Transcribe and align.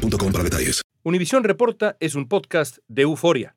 boostmobile.com 0.00 0.32
para 0.32 0.44
detalles. 0.44 0.82
Univisión 1.02 1.44
Reporta 1.44 1.96
es 2.00 2.14
un 2.14 2.28
podcast 2.28 2.78
de 2.88 3.02
euforia. 3.02 3.56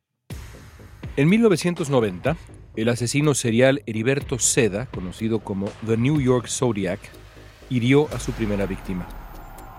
En 1.16 1.30
1990, 1.30 2.38
el 2.76 2.90
asesino 2.90 3.34
serial 3.34 3.84
Heriberto 3.86 4.40
Seda, 4.40 4.88
conocido 4.88 5.40
como 5.40 5.70
The 5.86 5.98
New 5.98 6.20
York 6.20 6.48
Zodiac, 6.48 7.00
hirió 7.70 8.08
a 8.14 8.20
su 8.20 8.32
primera 8.32 8.66
víctima. 8.66 9.08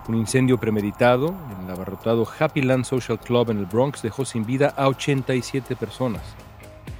Un 0.07 0.15
incendio 0.15 0.59
premeditado 0.59 1.35
en 1.51 1.65
el 1.65 1.71
abarrotado 1.71 2.27
Happy 2.39 2.61
Land 2.61 2.85
Social 2.85 3.19
Club 3.19 3.49
en 3.49 3.57
el 3.57 3.65
Bronx 3.65 4.01
dejó 4.01 4.23
sin 4.23 4.45
vida 4.45 4.69
a 4.77 4.87
87 4.87 5.75
personas. 5.75 6.21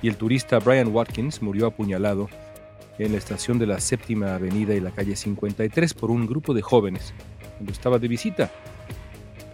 Y 0.02 0.08
el 0.08 0.18
turista 0.18 0.59
Brian 0.59 0.94
Watkins 0.94 1.42
murió 1.42 1.68
apuñalado 1.68 2.28
en 2.98 3.12
la 3.12 3.18
estación 3.18 3.59
de 3.59 3.68
la 3.68 3.80
Séptima 3.80 4.36
Avenida 4.36 4.73
y 4.73 4.80
la 4.80 4.92
calle 4.92 5.16
53 5.16 5.94
por 5.94 6.09
un 6.09 6.26
grupo 6.26 6.54
de 6.54 6.62
jóvenes 6.62 7.14
cuando 7.58 7.72
estaba 7.72 8.00
de 8.00 8.08
visita 8.08 8.52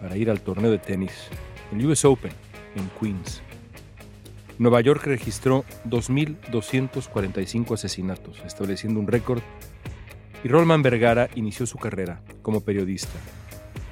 para 0.02 0.16
ir 0.16 0.28
al 0.28 0.40
torneo 0.40 0.72
de 0.72 0.78
tenis, 0.78 1.12
el 1.70 1.86
US 1.86 2.04
Open, 2.04 2.32
en 2.74 2.90
Queens. 3.00 3.40
Nueva 4.58 4.80
York 4.80 5.04
registró 5.04 5.64
2.245 5.86 7.74
asesinatos, 7.74 8.42
estableciendo 8.44 8.98
un 8.98 9.06
récord, 9.06 9.40
y 10.42 10.48
Rolman 10.48 10.82
Vergara 10.82 11.30
inició 11.36 11.66
su 11.66 11.78
carrera 11.78 12.20
como 12.42 12.62
periodista 12.62 13.16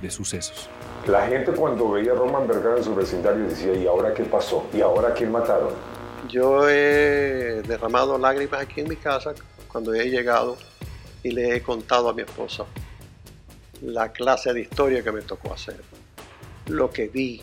de 0.03 0.11
sucesos. 0.11 0.69
La 1.06 1.28
gente 1.28 1.53
cuando 1.53 1.92
veía 1.92 2.12
a 2.12 2.14
Roman 2.16 2.47
Vergara 2.47 2.78
en 2.78 2.84
su 2.84 2.94
vecindario 2.94 3.44
decía, 3.44 3.72
¿y 3.75 3.86
ahora 3.86 4.12
qué 4.12 4.25
pasó? 4.25 4.66
¿Y 4.75 4.81
ahora 4.81 5.14
quién 5.14 5.31
mataron? 5.31 5.70
Yo 6.28 6.69
he 6.69 7.62
derramado 7.66 8.19
lágrimas 8.19 8.61
aquí 8.62 8.81
en 8.81 8.88
mi 8.88 8.97
casa 8.97 9.33
cuando 9.69 9.94
he 9.94 10.11
llegado 10.11 10.56
y 11.22 11.31
le 11.31 11.56
he 11.56 11.62
contado 11.62 12.08
a 12.08 12.12
mi 12.12 12.22
esposa 12.22 12.64
la 13.83 14.12
clase 14.12 14.53
de 14.53 14.62
historia 14.62 15.03
que 15.03 15.12
me 15.12 15.23
tocó 15.23 15.53
hacer, 15.53 15.81
lo 16.69 16.91
que 16.91 17.09
vi. 17.09 17.41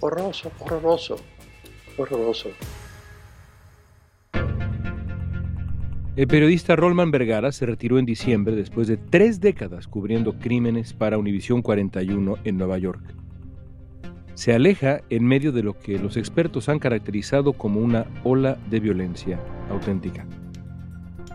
Horroroso, 0.00 0.50
horroroso, 0.60 1.16
horroroso. 1.96 2.50
El 6.16 6.26
periodista 6.26 6.76
Rolman 6.76 7.10
Vergara 7.10 7.52
se 7.52 7.66
retiró 7.66 7.98
en 7.98 8.04
diciembre 8.04 8.56
después 8.56 8.88
de 8.88 8.96
tres 8.96 9.40
décadas 9.40 9.86
cubriendo 9.86 10.38
crímenes 10.38 10.92
para 10.92 11.18
Univisión 11.18 11.62
41 11.62 12.36
en 12.44 12.58
Nueva 12.58 12.78
York. 12.78 13.02
Se 14.34 14.52
aleja 14.52 15.02
en 15.08 15.24
medio 15.24 15.52
de 15.52 15.62
lo 15.62 15.78
que 15.78 15.98
los 15.98 16.16
expertos 16.16 16.68
han 16.68 16.78
caracterizado 16.78 17.52
como 17.52 17.80
una 17.80 18.06
ola 18.24 18.58
de 18.68 18.80
violencia 18.80 19.38
auténtica. 19.70 20.26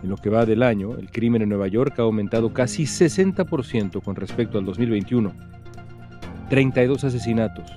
En 0.02 0.08
lo 0.10 0.16
que 0.16 0.30
va 0.30 0.46
del 0.46 0.62
año, 0.62 0.96
el 0.96 1.10
crimen 1.10 1.42
en 1.42 1.48
Nueva 1.48 1.68
York 1.68 1.98
ha 1.98 2.02
aumentado 2.02 2.52
casi 2.52 2.84
60% 2.84 4.02
con 4.02 4.16
respecto 4.16 4.58
al 4.58 4.64
2021. 4.64 5.32
32 6.50 7.04
asesinatos, 7.04 7.70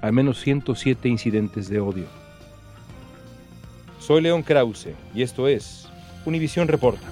al 0.00 0.12
menos 0.12 0.40
107 0.40 1.08
incidentes 1.08 1.68
de 1.68 1.80
odio. 1.80 2.06
Soy 4.00 4.22
León 4.22 4.42
Krause 4.42 4.94
y 5.14 5.22
esto 5.22 5.46
es 5.46 5.88
Univisión 6.24 6.66
Reporta. 6.66 7.06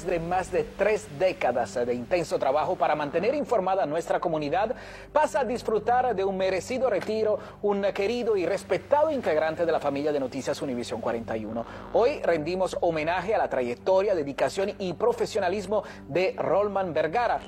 Después 0.00 0.20
de 0.20 0.26
más 0.26 0.52
de 0.52 0.64
tres 0.78 1.08
décadas 1.18 1.74
de 1.74 1.94
intenso 1.94 2.38
trabajo 2.38 2.76
para 2.76 2.94
mantener 2.94 3.34
informada 3.34 3.82
a 3.82 3.86
nuestra 3.86 4.18
comunidad, 4.18 4.74
pasa 5.12 5.40
a 5.40 5.44
disfrutar 5.44 6.14
de 6.14 6.24
un 6.24 6.36
merecido 6.36 6.88
retiro 6.88 7.38
un 7.62 7.82
querido 7.94 8.36
y 8.36 8.46
respetado 8.46 9.10
integrante 9.10 9.66
de 9.66 9.72
la 9.72 9.80
familia 9.80 10.12
de 10.12 10.20
Noticias 10.20 10.62
Univisión 10.62 11.00
41. 11.00 11.66
Hoy 11.92 12.20
rendimos 12.22 12.76
homenaje 12.80 13.34
a 13.34 13.38
la 13.38 13.50
trayectoria, 13.50 14.14
dedicación 14.14 14.70
y 14.78 14.94
profesionalismo 14.94 15.82
de 16.08 16.34
Rolman 16.38 16.94
Vergara. 16.94 17.40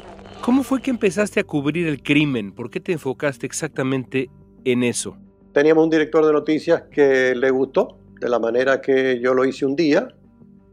¿Cómo 0.43 0.63
fue 0.63 0.83
que 0.83 0.91
empezaste 0.91 1.41
a 1.41 1.45
cubrir 1.45 1.87
el 1.87 2.03
crimen? 2.03 2.53
¿Por 2.53 2.71
qué 2.71 2.81
te 2.81 2.93
enfocaste 2.93 3.47
exactamente 3.47 4.29
en 4.65 4.83
eso? 4.83 5.17
Teníamos 5.53 5.85
un 5.85 5.91
director 5.91 6.27
de 6.27 6.33
noticias 6.33 6.83
que 6.91 7.35
le 7.35 7.51
gustó 7.51 7.99
de 8.21 8.29
la 8.29 8.39
manera 8.39 8.81
que 8.81 9.21
yo 9.21 9.33
lo 9.33 9.45
hice 9.45 9.65
un 9.65 9.77
día 9.77 10.09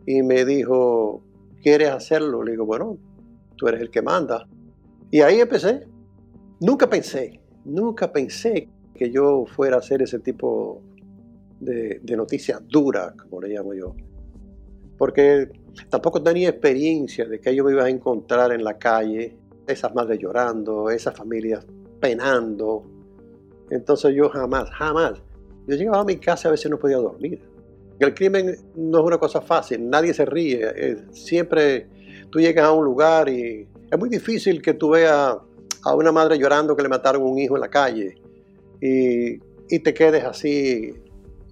y 0.05 0.23
me 0.23 0.43
dijo, 0.43 1.23
¿quieres 1.61 1.89
hacerlo? 1.89 2.43
Le 2.43 2.51
digo, 2.51 2.65
bueno, 2.65 2.97
tú 3.55 3.67
eres 3.67 3.81
el 3.81 3.89
que 3.89 4.01
manda. 4.01 4.47
Y 5.11 5.21
ahí 5.21 5.39
empecé. 5.39 5.87
Nunca 6.61 6.89
pensé, 6.89 7.39
nunca 7.65 8.11
pensé 8.11 8.69
que 8.93 9.09
yo 9.11 9.45
fuera 9.45 9.77
a 9.77 9.79
hacer 9.79 10.01
ese 10.01 10.19
tipo 10.19 10.81
de, 11.59 11.99
de 12.03 12.17
noticias 12.17 12.61
duras, 12.67 13.13
como 13.15 13.41
le 13.41 13.49
llamo 13.49 13.73
yo. 13.73 13.95
Porque 14.97 15.49
tampoco 15.89 16.21
tenía 16.21 16.49
experiencia 16.49 17.25
de 17.25 17.39
que 17.39 17.55
yo 17.55 17.63
me 17.63 17.71
iba 17.71 17.85
a 17.85 17.89
encontrar 17.89 18.51
en 18.51 18.63
la 18.63 18.77
calle, 18.77 19.37
esas 19.67 19.93
madres 19.95 20.19
llorando, 20.19 20.89
esas 20.89 21.15
familias 21.15 21.65
penando. 21.99 22.83
Entonces 23.69 24.13
yo 24.15 24.29
jamás, 24.29 24.69
jamás. 24.71 25.21
Yo 25.67 25.75
llegaba 25.75 26.01
a 26.01 26.05
mi 26.05 26.17
casa 26.17 26.47
y 26.47 26.49
a 26.49 26.51
veces 26.51 26.71
no 26.71 26.79
podía 26.79 26.97
dormir. 26.97 27.41
El 27.99 28.13
crimen 28.13 28.55
no 28.75 28.99
es 28.99 29.05
una 29.05 29.17
cosa 29.17 29.41
fácil, 29.41 29.89
nadie 29.89 30.13
se 30.13 30.25
ríe. 30.25 30.97
Siempre 31.11 31.87
tú 32.29 32.39
llegas 32.39 32.65
a 32.65 32.71
un 32.71 32.85
lugar 32.85 33.27
y 33.29 33.67
es 33.91 33.99
muy 33.99 34.09
difícil 34.09 34.61
que 34.61 34.73
tú 34.73 34.91
veas 34.91 35.35
a 35.83 35.95
una 35.95 36.11
madre 36.11 36.37
llorando 36.37 36.75
que 36.75 36.83
le 36.83 36.89
mataron 36.89 37.23
un 37.23 37.39
hijo 37.39 37.55
en 37.55 37.61
la 37.61 37.69
calle 37.69 38.15
y, 38.81 39.39
y 39.69 39.79
te 39.79 39.93
quedes 39.93 40.23
así, 40.23 40.93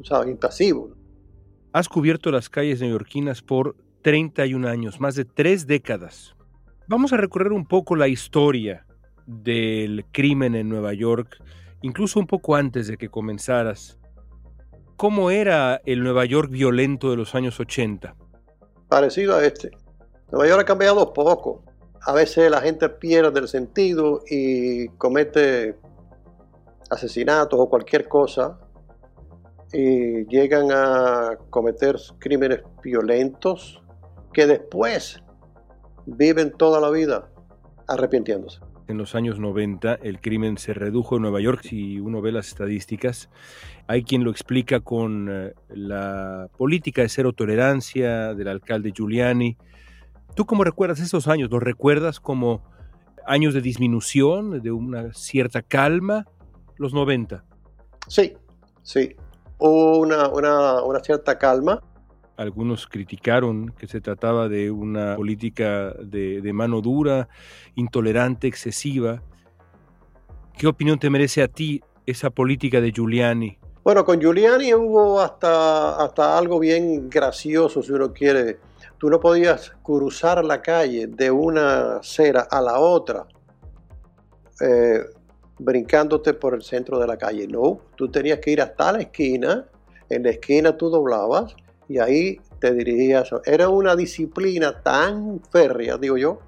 ¿sabes? 0.04 0.30
impasivo. 0.30 0.92
Has 1.74 1.90
cubierto 1.90 2.32
las 2.32 2.50
calles 2.50 2.82
neoyorquinas 2.82 3.42
por 3.42 3.76
31 4.02 4.68
años, 4.68 5.00
más 5.00 5.16
de 5.16 5.26
tres 5.26 5.68
décadas. 5.68 6.36
Vamos 6.88 7.12
a 7.12 7.18
recorrer 7.18 7.52
un 7.52 7.66
poco 7.66 7.96
la 7.96 8.08
historia 8.08 8.86
del 9.26 10.06
crimen 10.14 10.56
en 10.56 10.70
Nueva 10.70 10.94
York, 10.94 11.38
incluso 11.82 12.20
un 12.20 12.28
poco 12.28 12.56
antes 12.56 12.88
de 12.88 12.98
que 12.98 13.10
comenzaras. 13.10 14.00
¿Cómo 14.98 15.30
era 15.30 15.80
el 15.86 16.04
Nueva 16.04 16.26
York 16.26 16.50
violento 16.50 17.12
de 17.12 17.18
los 17.18 17.36
años 17.36 17.60
80? 17.60 18.16
Parecido 18.90 19.36
a 19.36 19.46
este. 19.46 19.70
Nueva 20.32 20.48
York 20.48 20.62
ha 20.62 20.66
cambiado 20.66 21.14
poco. 21.14 21.64
A 22.02 22.14
veces 22.14 22.50
la 22.50 22.62
gente 22.62 22.90
pierde 22.90 23.40
el 23.40 23.48
sentido 23.48 24.24
y 24.28 24.88
comete 24.98 25.78
asesinatos 26.90 27.60
o 27.60 27.70
cualquier 27.70 28.08
cosa 28.08 28.58
y 29.72 30.26
llegan 30.26 30.72
a 30.72 31.38
cometer 31.52 31.96
crímenes 32.18 32.62
violentos 32.82 33.80
que 34.34 34.48
después 34.48 35.22
viven 36.08 36.52
toda 36.54 36.82
la 36.82 36.90
vida 36.90 37.30
arrepintiéndose. 37.88 38.62
En 38.88 38.98
los 38.98 39.16
años 39.16 39.38
90 39.38 39.96
el 39.96 40.22
crimen 40.22 40.58
se 40.58 40.74
redujo 40.74 41.18
en 41.18 41.24
Nueva 41.24 41.42
York, 41.42 41.62
si 41.64 42.00
uno 42.00 42.22
ve 42.22 42.32
las 42.32 42.48
estadísticas. 42.48 43.30
Hay 43.86 44.04
quien 44.04 44.24
lo 44.24 44.32
explica 44.32 44.80
con 44.80 45.28
eh, 45.30 45.54
la 45.68 46.50
política 46.58 47.02
de 47.02 47.10
cero 47.10 47.34
tolerancia 47.34 48.34
del 48.34 48.48
alcalde 48.48 48.94
Giuliani. 48.96 49.58
¿Tú 50.36 50.46
cómo 50.46 50.64
recuerdas 50.64 51.02
esos 51.02 51.28
años? 51.28 51.52
¿Los 51.52 51.62
recuerdas 51.62 52.22
como 52.22 52.64
años 53.26 53.54
de 53.54 53.60
disminución, 53.60 54.62
de 54.62 54.72
una 54.72 55.14
cierta 55.14 55.62
calma? 55.62 56.26
Los 56.78 56.94
90. 56.94 57.44
Sí, 58.08 58.38
sí. 58.84 59.18
Hubo 59.58 59.98
una, 59.98 60.30
una, 60.30 60.82
una 60.82 61.00
cierta 61.02 61.38
calma. 61.38 61.82
Algunos 62.38 62.86
criticaron 62.86 63.74
que 63.78 63.88
se 63.88 64.00
trataba 64.00 64.48
de 64.48 64.70
una 64.70 65.16
política 65.16 65.92
de, 66.00 66.52
mano 66.54 66.82
dura, 66.82 67.28
intolerante, 67.74 68.48
excesiva. 68.48 69.24
¿Qué 70.56 70.68
opinión 70.68 71.00
te 71.00 71.10
merece 71.10 71.42
a 71.42 71.48
ti 71.48 71.82
esa 72.06 72.30
política 72.30 72.80
de 72.80 72.92
Giuliani? 72.92 73.58
Bueno, 73.84 74.06
con 74.06 74.20
Giuliani 74.20 74.72
hubo 74.76 75.20
hasta, 75.20 75.96
hasta 75.96 76.38
algo 76.38 76.60
bien 76.60 77.10
gracioso, 77.10 77.82
si 77.82 77.92
uno 77.92 78.14
quiere. 78.14 78.60
Tú 79.00 79.10
no 79.10 79.20
podías 79.20 79.72
cruzar 79.82 80.46
la 80.46 80.62
calle 80.62 81.08
de 81.08 81.32
una 81.32 81.98
acera 81.98 82.48
a 82.52 82.62
la 82.62 82.80
otra 82.80 83.26
eh, 84.62 85.00
brincándote 85.58 86.36
por 86.36 86.54
el 86.54 86.62
centro 86.62 87.00
de 87.00 87.08
la 87.08 87.18
calle. 87.18 87.48
No, 87.48 87.80
tú 87.96 88.10
tenías 88.10 88.38
que 88.40 88.52
ir 88.52 88.62
hasta 88.62 88.92
la 88.92 89.00
esquina, 89.00 89.66
en 90.08 90.22
la 90.22 90.30
esquina 90.30 90.78
tú 90.78 90.92
doblabas 90.92 91.56
y 91.88 92.00
ahí 92.00 92.40
te 92.60 92.74
dirigías. 92.74 93.30
Era 93.46 93.70
una 93.70 93.96
disciplina 93.96 94.82
tan 94.82 95.42
férrea, 95.52 95.98
digo 95.98 96.18
yo, 96.18 96.40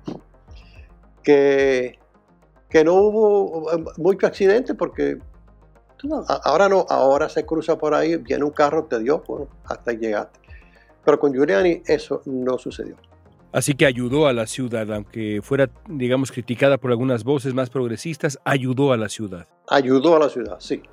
que, 1.24 2.00
que 2.70 2.84
no 2.84 2.96
hubo 2.96 3.72
eh, 3.72 3.84
mucho 3.98 4.28
accidente 4.28 4.74
porque 4.74 5.20
ahora 6.44 6.70
no, 6.70 6.86
ahora 6.90 7.30
se 7.30 7.46
cruza 7.46 7.78
por 7.78 7.94
ahí, 7.94 8.18
viene 8.18 8.44
un 8.44 8.52
carro, 8.52 8.86
te 8.86 9.00
dio, 9.00 9.24
bueno, 9.28 9.48
hasta 9.66 9.92
llegaste. 9.94 10.40
Pero 11.04 11.20
con 11.20 11.34
Giuliani 11.34 11.82
eso 11.86 12.22
no 12.26 12.58
sucedió. 12.58 12.96
Así 13.52 13.74
que 13.74 13.88
ayudó 13.88 14.28
a 14.28 14.34
la 14.34 14.46
ciudad, 14.46 14.92
aunque 14.94 15.42
fuera, 15.42 15.72
digamos, 15.88 16.32
criticada 16.32 16.78
por 16.78 16.92
algunas 16.92 17.24
voces 17.24 17.56
más 17.56 17.72
progresistas, 17.72 18.38
ayudó 18.46 18.94
a 18.94 18.98
la 18.98 19.10
ciudad. 19.10 19.48
Ayudó 19.68 20.16
a 20.16 20.20
la 20.20 20.30
ciudad, 20.30 20.58
sí. 20.60 20.84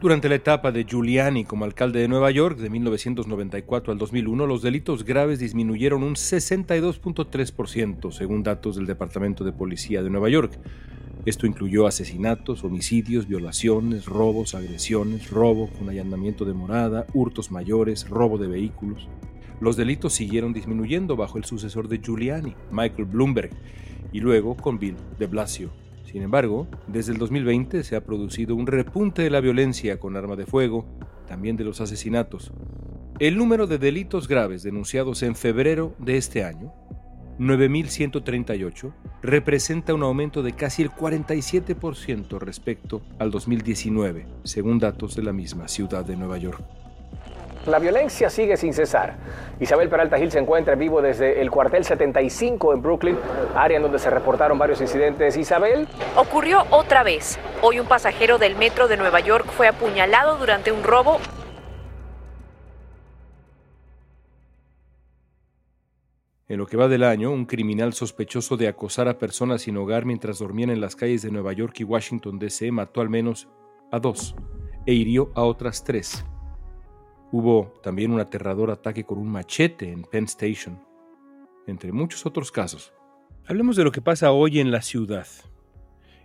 Durante 0.00 0.28
la 0.28 0.36
etapa 0.36 0.70
de 0.70 0.84
Giuliani 0.84 1.44
como 1.44 1.64
alcalde 1.64 1.98
de 1.98 2.06
Nueva 2.06 2.30
York, 2.30 2.56
de 2.58 2.70
1994 2.70 3.92
al 3.92 3.98
2001, 3.98 4.46
los 4.46 4.62
delitos 4.62 5.04
graves 5.04 5.40
disminuyeron 5.40 6.04
un 6.04 6.14
62.3%, 6.14 8.12
según 8.12 8.44
datos 8.44 8.76
del 8.76 8.86
Departamento 8.86 9.42
de 9.42 9.50
Policía 9.50 10.00
de 10.04 10.10
Nueva 10.10 10.28
York. 10.28 10.56
Esto 11.26 11.48
incluyó 11.48 11.88
asesinatos, 11.88 12.62
homicidios, 12.62 13.26
violaciones, 13.26 14.06
robos, 14.06 14.54
agresiones, 14.54 15.30
robo 15.30 15.68
con 15.68 15.88
allanamiento 15.88 16.44
de 16.44 16.54
morada, 16.54 17.04
hurtos 17.12 17.50
mayores, 17.50 18.08
robo 18.08 18.38
de 18.38 18.46
vehículos. 18.46 19.08
Los 19.60 19.76
delitos 19.76 20.12
siguieron 20.12 20.52
disminuyendo 20.52 21.16
bajo 21.16 21.38
el 21.38 21.44
sucesor 21.44 21.88
de 21.88 21.98
Giuliani, 21.98 22.54
Michael 22.70 23.06
Bloomberg, 23.06 23.50
y 24.12 24.20
luego 24.20 24.56
con 24.56 24.78
Bill 24.78 24.94
de 25.18 25.26
Blasio. 25.26 25.87
Sin 26.10 26.22
embargo, 26.22 26.66
desde 26.86 27.12
el 27.12 27.18
2020 27.18 27.84
se 27.84 27.94
ha 27.94 28.02
producido 28.02 28.54
un 28.54 28.66
repunte 28.66 29.20
de 29.20 29.28
la 29.28 29.42
violencia 29.42 30.00
con 30.00 30.16
arma 30.16 30.36
de 30.36 30.46
fuego, 30.46 30.86
también 31.26 31.58
de 31.58 31.64
los 31.64 31.82
asesinatos. 31.82 32.50
El 33.18 33.36
número 33.36 33.66
de 33.66 33.76
delitos 33.76 34.26
graves 34.26 34.62
denunciados 34.62 35.22
en 35.22 35.36
febrero 35.36 35.94
de 35.98 36.16
este 36.16 36.44
año, 36.44 36.72
9.138, 37.38 38.94
representa 39.20 39.92
un 39.92 40.02
aumento 40.02 40.42
de 40.42 40.52
casi 40.52 40.80
el 40.80 40.90
47% 40.90 42.38
respecto 42.38 43.02
al 43.18 43.30
2019, 43.30 44.26
según 44.44 44.78
datos 44.78 45.14
de 45.14 45.24
la 45.24 45.34
misma 45.34 45.68
ciudad 45.68 46.06
de 46.06 46.16
Nueva 46.16 46.38
York. 46.38 46.64
La 47.68 47.78
violencia 47.78 48.30
sigue 48.30 48.56
sin 48.56 48.72
cesar. 48.72 49.14
Isabel 49.60 49.90
Peralta 49.90 50.16
Gil 50.16 50.30
se 50.30 50.38
encuentra 50.38 50.74
vivo 50.74 51.02
desde 51.02 51.42
el 51.42 51.50
cuartel 51.50 51.84
75 51.84 52.72
en 52.72 52.80
Brooklyn, 52.80 53.18
área 53.54 53.76
en 53.76 53.82
donde 53.82 53.98
se 53.98 54.08
reportaron 54.08 54.58
varios 54.58 54.80
incidentes. 54.80 55.36
Isabel. 55.36 55.86
Ocurrió 56.16 56.64
otra 56.70 57.02
vez. 57.02 57.38
Hoy 57.60 57.78
un 57.78 57.86
pasajero 57.86 58.38
del 58.38 58.56
metro 58.56 58.88
de 58.88 58.96
Nueva 58.96 59.20
York 59.20 59.44
fue 59.54 59.68
apuñalado 59.68 60.38
durante 60.38 60.72
un 60.72 60.82
robo. 60.82 61.18
En 66.48 66.56
lo 66.56 66.66
que 66.66 66.78
va 66.78 66.88
del 66.88 67.04
año, 67.04 67.30
un 67.30 67.44
criminal 67.44 67.92
sospechoso 67.92 68.56
de 68.56 68.68
acosar 68.68 69.08
a 69.08 69.18
personas 69.18 69.60
sin 69.60 69.76
hogar 69.76 70.06
mientras 70.06 70.38
dormían 70.38 70.70
en 70.70 70.80
las 70.80 70.96
calles 70.96 71.20
de 71.20 71.30
Nueva 71.30 71.52
York 71.52 71.78
y 71.80 71.84
Washington, 71.84 72.38
D.C. 72.38 72.72
mató 72.72 73.02
al 73.02 73.10
menos 73.10 73.46
a 73.92 73.98
dos 73.98 74.34
e 74.86 74.94
hirió 74.94 75.30
a 75.34 75.42
otras 75.42 75.84
tres. 75.84 76.24
Hubo 77.30 77.74
también 77.82 78.10
un 78.10 78.20
aterrador 78.20 78.70
ataque 78.70 79.04
con 79.04 79.18
un 79.18 79.28
machete 79.28 79.92
en 79.92 80.02
Penn 80.02 80.24
Station, 80.24 80.82
entre 81.66 81.92
muchos 81.92 82.24
otros 82.24 82.50
casos. 82.50 82.94
Hablemos 83.46 83.76
de 83.76 83.84
lo 83.84 83.92
que 83.92 84.00
pasa 84.00 84.32
hoy 84.32 84.60
en 84.60 84.70
la 84.70 84.80
ciudad. 84.80 85.26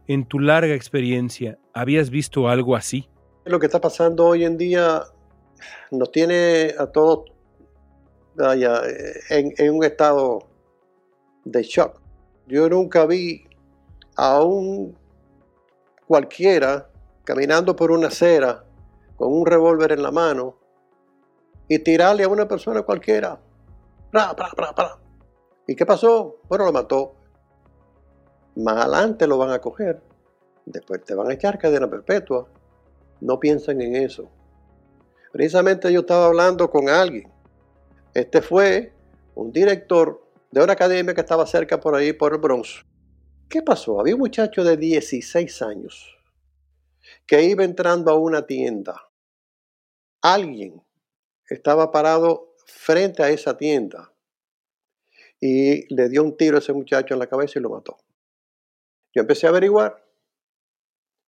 En 0.08 0.26
tu 0.26 0.40
larga 0.40 0.74
experiencia, 0.74 1.60
¿habías 1.74 2.10
visto 2.10 2.48
algo 2.48 2.76
así? 2.76 3.10
Lo 3.44 3.60
que 3.60 3.66
está 3.66 3.82
pasando 3.82 4.26
hoy 4.26 4.46
en 4.46 4.58
día 4.58 5.04
nos 5.92 6.12
tiene 6.12 6.74
a 6.78 6.88
todos 6.88 7.26
en, 8.38 9.54
en 9.58 9.74
un 9.74 9.84
estado 9.84 10.48
de 11.44 11.64
shock. 11.64 12.02
Yo 12.48 12.70
nunca 12.70 13.06
vi 13.06 13.46
a 14.16 14.42
un 14.42 14.98
cualquiera 16.08 16.90
caminando 17.26 17.76
por 17.76 17.92
una 17.92 18.08
acera 18.08 18.64
con 19.18 19.34
un 19.34 19.46
revólver 19.46 19.92
en 19.92 20.04
la 20.04 20.12
mano 20.12 20.63
y 21.74 21.80
tirarle 21.80 22.24
a 22.24 22.28
una 22.28 22.48
persona 22.48 22.84
cualquiera. 22.84 23.40
¿Y 25.66 25.76
qué 25.76 25.86
pasó? 25.88 26.38
Bueno, 26.48 26.66
lo 26.66 26.72
mató. 26.72 27.16
Más 28.56 28.78
adelante 28.78 29.26
lo 29.26 29.40
van 29.40 29.50
a 29.50 29.60
coger. 29.60 30.04
Después 30.68 31.04
te 31.04 31.16
van 31.16 31.32
a 31.32 31.34
echar 31.34 31.58
cadena 31.58 31.90
perpetua. 31.90 32.48
No 33.22 33.40
piensen 33.40 33.82
en 33.82 33.96
eso. 33.96 34.30
Precisamente 35.32 35.92
yo 35.92 36.02
estaba 36.02 36.28
hablando 36.28 36.70
con 36.70 36.90
alguien. 36.90 37.32
Este 38.14 38.44
fue 38.44 38.94
un 39.34 39.52
director 39.52 40.24
de 40.52 40.64
una 40.64 40.74
academia 40.74 41.16
que 41.16 41.22
estaba 41.22 41.48
cerca 41.48 41.80
por 41.80 41.96
ahí, 41.96 42.14
por 42.14 42.34
el 42.34 42.40
Bronx. 42.40 42.86
¿Qué 43.50 43.64
pasó? 43.64 44.00
Había 44.00 44.14
un 44.14 44.20
muchacho 44.20 44.64
de 44.64 44.78
16 44.78 45.62
años 45.64 46.20
que 47.26 47.42
iba 47.42 47.64
entrando 47.64 48.12
a 48.12 48.16
una 48.16 48.46
tienda. 48.46 49.10
Alguien 50.22 50.83
estaba 51.54 51.92
parado 51.92 52.56
frente 52.66 53.24
a 53.24 53.30
esa 53.30 53.58
tienda 53.58 54.14
y 55.40 55.94
le 55.94 56.10
dio 56.10 56.24
un 56.24 56.38
tiro 56.38 56.58
a 56.58 56.60
ese 56.60 56.74
muchacho 56.74 57.14
en 57.14 57.20
la 57.20 57.28
cabeza 57.28 57.60
y 57.60 57.62
lo 57.62 57.70
mató. 57.70 57.98
Yo 59.14 59.22
empecé 59.22 59.46
a 59.46 59.50
averiguar 59.50 60.04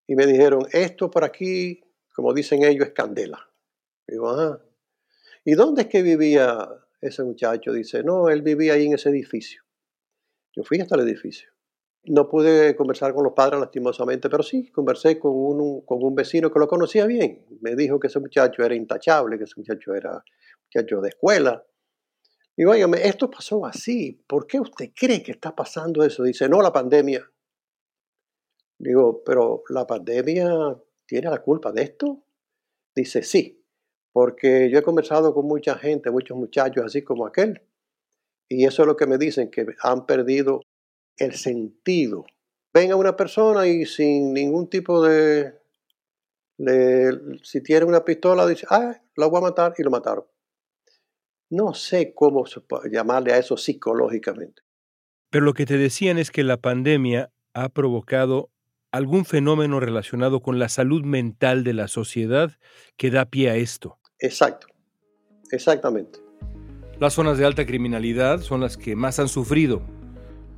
y 0.06 0.14
me 0.14 0.26
dijeron, 0.26 0.66
esto 0.72 1.10
por 1.10 1.24
aquí, 1.24 1.82
como 2.14 2.32
dicen 2.32 2.64
ellos, 2.64 2.88
es 2.88 2.92
candela. 2.92 3.50
Digo, 4.06 4.30
ajá. 4.30 4.62
¿Y 5.44 5.54
dónde 5.54 5.82
es 5.82 5.88
que 5.88 6.02
vivía 6.02 6.68
ese 7.00 7.22
muchacho? 7.22 7.72
Dice, 7.72 8.02
no, 8.02 8.28
él 8.28 8.42
vivía 8.42 8.74
ahí 8.74 8.86
en 8.86 8.94
ese 8.94 9.10
edificio. 9.10 9.62
Yo 10.54 10.64
fui 10.64 10.80
hasta 10.80 10.96
el 10.96 11.02
edificio. 11.02 11.50
No 12.08 12.28
pude 12.28 12.76
conversar 12.76 13.14
con 13.14 13.24
los 13.24 13.32
padres 13.32 13.60
lastimosamente, 13.60 14.30
pero 14.30 14.42
sí, 14.42 14.70
conversé 14.70 15.18
con 15.18 15.32
un, 15.32 15.80
con 15.82 16.02
un 16.02 16.14
vecino 16.14 16.52
que 16.52 16.58
lo 16.58 16.68
conocía 16.68 17.06
bien. 17.06 17.44
Me 17.60 17.74
dijo 17.74 17.98
que 17.98 18.06
ese 18.06 18.20
muchacho 18.20 18.62
era 18.62 18.74
intachable, 18.74 19.38
que 19.38 19.44
ese 19.44 19.54
muchacho 19.56 19.94
era 19.94 20.22
muchacho 20.64 21.00
de 21.00 21.08
escuela. 21.08 21.64
Digo, 22.56 22.70
oígame, 22.70 23.06
esto 23.06 23.28
pasó 23.28 23.66
así. 23.66 24.24
¿Por 24.26 24.46
qué 24.46 24.60
usted 24.60 24.90
cree 24.94 25.22
que 25.22 25.32
está 25.32 25.54
pasando 25.54 26.04
eso? 26.04 26.22
Dice, 26.22 26.48
no, 26.48 26.62
la 26.62 26.72
pandemia. 26.72 27.28
Digo, 28.78 29.22
pero 29.24 29.62
¿la 29.68 29.86
pandemia 29.86 30.76
tiene 31.06 31.30
la 31.30 31.42
culpa 31.42 31.72
de 31.72 31.82
esto? 31.82 32.24
Dice, 32.94 33.22
sí, 33.22 33.64
porque 34.12 34.70
yo 34.70 34.78
he 34.78 34.82
conversado 34.82 35.34
con 35.34 35.46
mucha 35.46 35.76
gente, 35.76 36.10
muchos 36.10 36.36
muchachos 36.36 36.84
así 36.84 37.02
como 37.02 37.26
aquel, 37.26 37.62
y 38.48 38.64
eso 38.64 38.82
es 38.82 38.88
lo 38.88 38.96
que 38.96 39.06
me 39.06 39.18
dicen, 39.18 39.50
que 39.50 39.66
han 39.82 40.06
perdido 40.06 40.60
el 41.18 41.34
sentido. 41.34 42.24
Ven 42.72 42.92
a 42.92 42.96
una 42.96 43.16
persona 43.16 43.66
y 43.66 43.86
sin 43.86 44.32
ningún 44.32 44.68
tipo 44.68 45.02
de... 45.02 45.54
si 47.42 47.62
tiene 47.62 47.86
una 47.86 48.04
pistola, 48.04 48.46
dice, 48.46 48.66
ah, 48.70 49.00
la 49.16 49.26
voy 49.26 49.38
a 49.38 49.42
matar 49.42 49.74
y 49.78 49.82
lo 49.82 49.90
mataron. 49.90 50.24
No 51.48 51.74
sé 51.74 52.12
cómo 52.14 52.44
llamarle 52.90 53.32
a 53.32 53.38
eso 53.38 53.56
psicológicamente. 53.56 54.62
Pero 55.30 55.44
lo 55.44 55.54
que 55.54 55.66
te 55.66 55.78
decían 55.78 56.18
es 56.18 56.30
que 56.30 56.44
la 56.44 56.56
pandemia 56.56 57.30
ha 57.54 57.68
provocado 57.68 58.50
algún 58.90 59.24
fenómeno 59.24 59.80
relacionado 59.80 60.40
con 60.40 60.58
la 60.58 60.68
salud 60.68 61.04
mental 61.04 61.64
de 61.64 61.74
la 61.74 61.88
sociedad 61.88 62.52
que 62.96 63.10
da 63.10 63.26
pie 63.26 63.50
a 63.50 63.56
esto. 63.56 63.98
Exacto, 64.18 64.66
exactamente. 65.50 66.18
Las 66.98 67.12
zonas 67.14 67.36
de 67.38 67.44
alta 67.44 67.66
criminalidad 67.66 68.40
son 68.40 68.60
las 68.60 68.76
que 68.76 68.96
más 68.96 69.18
han 69.18 69.28
sufrido 69.28 69.82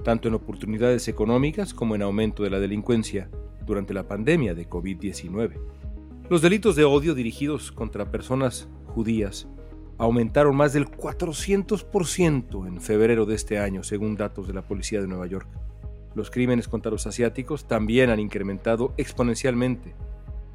tanto 0.03 0.29
en 0.29 0.35
oportunidades 0.35 1.09
económicas 1.09 1.75
como 1.75 1.95
en 1.95 2.03
aumento 2.03 2.43
de 2.43 2.51
la 2.51 2.61
delincuencia 2.61 3.29
durante 3.67 3.95
la 3.95 4.09
pandemia 4.09 4.55
de 4.55 4.69
COVID-19. 4.69 5.61
Los 6.31 6.43
delitos 6.43 6.77
de 6.77 6.85
odio 6.85 7.15
dirigidos 7.15 7.73
contra 7.73 8.11
personas 8.11 8.69
judías 8.87 9.49
aumentaron 9.99 10.57
más 10.57 10.73
del 10.73 10.87
400% 10.87 12.67
en 12.67 12.81
febrero 12.81 13.27
de 13.27 13.35
este 13.35 13.59
año, 13.59 13.83
según 13.83 14.17
datos 14.17 14.47
de 14.47 14.55
la 14.55 14.63
Policía 14.63 15.01
de 15.01 15.09
Nueva 15.09 15.27
York. 15.27 15.49
Los 16.15 16.31
crímenes 16.31 16.69
contra 16.69 16.91
los 16.91 17.07
asiáticos 17.07 17.67
también 17.67 18.11
han 18.11 18.21
incrementado 18.21 18.95
exponencialmente, 18.97 19.95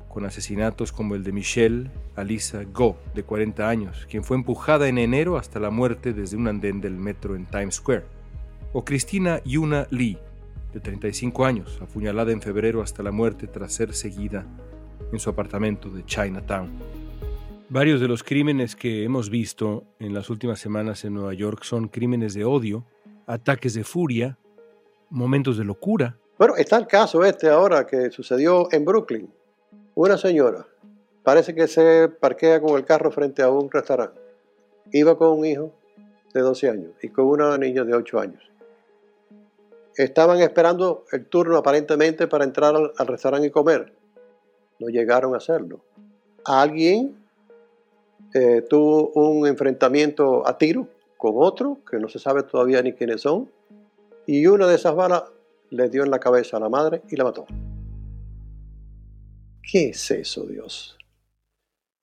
con 0.07 0.25
asesinatos 0.25 0.91
como 0.91 1.15
el 1.15 1.23
de 1.23 1.31
Michelle 1.31 1.91
Alisa 2.15 2.63
Go, 2.63 2.97
de 3.15 3.23
40 3.23 3.67
años, 3.67 4.07
quien 4.09 4.23
fue 4.23 4.37
empujada 4.37 4.87
en 4.87 4.97
enero 4.97 5.37
hasta 5.37 5.59
la 5.59 5.71
muerte 5.71 6.13
desde 6.13 6.37
un 6.37 6.47
andén 6.47 6.81
del 6.81 6.95
metro 6.95 7.35
en 7.35 7.45
Times 7.45 7.75
Square 7.75 8.22
o 8.73 8.83
Cristina 8.83 9.41
Yuna 9.45 9.87
Lee, 9.91 10.17
de 10.73 10.79
35 10.79 11.45
años, 11.45 11.79
apuñalada 11.81 12.31
en 12.31 12.41
febrero 12.41 12.81
hasta 12.81 13.03
la 13.03 13.11
muerte 13.11 13.47
tras 13.47 13.73
ser 13.73 13.93
seguida 13.93 14.45
en 15.11 15.19
su 15.19 15.29
apartamento 15.29 15.89
de 15.89 16.03
Chinatown. 16.03 16.71
Varios 17.69 18.01
de 18.01 18.07
los 18.07 18.23
crímenes 18.23 18.75
que 18.75 19.03
hemos 19.03 19.29
visto 19.29 19.83
en 19.99 20.13
las 20.13 20.29
últimas 20.29 20.59
semanas 20.59 21.05
en 21.05 21.13
Nueva 21.13 21.33
York 21.33 21.63
son 21.63 21.87
crímenes 21.87 22.33
de 22.33 22.45
odio, 22.45 22.85
ataques 23.27 23.75
de 23.75 23.83
furia, 23.83 24.37
momentos 25.09 25.57
de 25.57 25.63
locura. 25.63 26.17
Bueno, 26.37 26.55
está 26.55 26.77
el 26.77 26.87
caso 26.87 27.23
este 27.23 27.49
ahora 27.49 27.85
que 27.85 28.09
sucedió 28.09 28.67
en 28.71 28.83
Brooklyn. 28.83 29.31
Una 29.95 30.17
señora, 30.17 30.65
parece 31.21 31.53
que 31.53 31.67
se 31.67 32.09
parquea 32.09 32.59
con 32.59 32.75
el 32.75 32.85
carro 32.85 33.11
frente 33.11 33.43
a 33.43 33.49
un 33.49 33.69
restaurante. 33.69 34.19
Iba 34.91 35.17
con 35.17 35.39
un 35.39 35.45
hijo 35.45 35.71
de 36.33 36.41
12 36.41 36.69
años 36.69 36.91
y 37.01 37.09
con 37.09 37.25
una 37.25 37.57
niña 37.57 37.83
de 37.83 37.93
8 37.93 38.19
años. 38.19 38.52
Estaban 39.95 40.39
esperando 40.39 41.05
el 41.11 41.27
turno 41.27 41.57
aparentemente 41.57 42.27
para 42.27 42.43
entrar 42.43 42.75
al, 42.75 43.07
restaurante 43.07 43.47
y 43.47 43.51
comer. 43.51 43.93
No 44.79 44.87
llegaron 44.87 45.33
a 45.33 45.37
hacerlo. 45.37 45.83
Alguien 46.45 47.15
eh, 48.33 48.63
tuvo 48.67 49.09
un 49.09 49.45
enfrentamiento 49.47 50.47
a 50.47 50.57
tiro 50.57 50.87
con 51.17 51.33
otro, 51.35 51.79
que 51.89 51.97
no 51.99 52.09
se 52.09 52.19
sabe 52.19 52.43
todavía 52.43 52.81
ni 52.81 52.93
quiénes 52.93 53.21
son, 53.21 53.49
y 54.25 54.45
una 54.47 54.67
de 54.67 54.75
esas 54.75 54.95
balas 54.95 55.23
le 55.69 55.89
dio 55.89 56.03
en 56.03 56.11
la 56.11 56.19
cabeza 56.19 56.57
a 56.57 56.59
la 56.59 56.69
madre 56.69 57.01
y 57.09 57.15
la 57.15 57.23
mató. 57.23 57.45
¿Qué 59.61 59.89
es 59.89 60.11
eso, 60.11 60.45
Dios? 60.45 60.97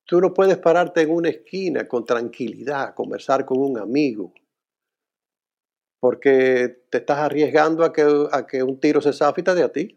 Tú 0.04 0.20
no 0.20 0.32
puedes 0.32 0.58
pararte 0.58 1.02
en 1.02 1.10
una 1.10 1.28
esquina 1.28 1.86
con 1.86 2.04
tranquilidad, 2.04 2.94
conversar 2.94 3.44
con 3.44 3.58
un 3.60 3.78
amigo, 3.78 4.32
porque 6.00 6.84
te 6.90 6.98
estás 6.98 7.18
arriesgando 7.18 7.84
a 7.84 7.92
que, 7.92 8.02
a 8.32 8.46
que 8.46 8.62
un 8.62 8.80
tiro 8.80 9.00
se 9.00 9.12
zafita 9.12 9.54
de 9.54 9.62
a 9.62 9.70
ti. 9.70 9.96